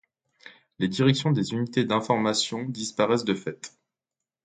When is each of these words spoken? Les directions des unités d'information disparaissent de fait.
Les 0.79 0.87
directions 0.87 1.29
des 1.31 1.53
unités 1.53 1.85
d'information 1.85 2.63
disparaissent 2.63 3.23
de 3.23 3.35
fait. 3.35 3.71